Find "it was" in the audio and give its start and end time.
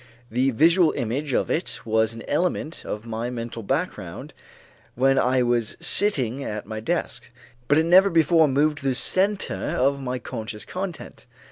1.51-2.11